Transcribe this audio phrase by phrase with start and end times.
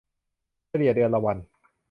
[0.69, 1.37] เฉลี่ยเดือนละวัน